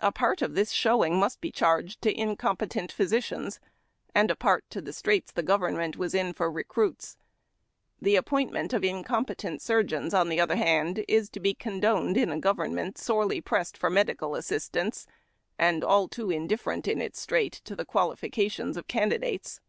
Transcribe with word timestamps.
A 0.00 0.10
part 0.10 0.40
of 0.40 0.54
this 0.54 0.70
showing 0.70 1.16
must 1.20 1.42
be 1.42 1.50
charged 1.52 2.00
to 2.00 2.18
incompetent 2.18 2.90
physicians, 2.90 3.60
and 4.14 4.30
a 4.30 4.34
part 4.34 4.64
to 4.70 4.80
the 4.80 4.94
strait 4.94 5.26
the 5.34 5.42
government 5.42 5.94
was 5.94 6.14
in 6.14 6.32
foi 6.32 6.46
recruits. 6.48 7.18
The 8.00 8.16
appointment 8.16 8.72
of 8.72 8.82
incompetent 8.82 9.60
surgeons, 9.60 10.14
on 10.14 10.30
the 10.30 10.40
other 10.40 10.56
hand, 10.56 11.04
is 11.06 11.28
to 11.28 11.38
be 11.40 11.52
condoned 11.52 12.16
in 12.16 12.30
a 12.30 12.40
government 12.40 12.96
sorely 12.96 13.42
pressed 13.42 13.76
for 13.76 13.90
medical 13.90 14.34
assistance, 14.36 15.06
and 15.58 15.84
all 15.84 16.08
too 16.08 16.30
indifferent, 16.30 16.88
m 16.88 17.02
us 17.02 17.18
strait, 17.18 17.52
to 17.64 17.76
the 17.76 17.84
qualifications 17.84 18.78
of 18.78 18.88
candidates. 18.88 19.60